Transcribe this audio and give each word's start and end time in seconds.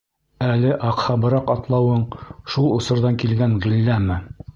Әле 0.43 0.69
аҡһабыраҡ 0.91 1.51
атлауың 1.55 2.05
шул 2.55 2.73
осорҙан 2.79 3.21
килгән 3.25 3.55
ғилләме? 3.67 4.19